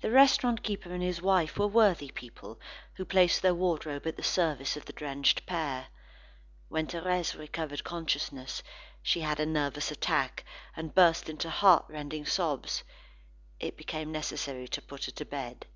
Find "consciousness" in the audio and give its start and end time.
7.84-8.62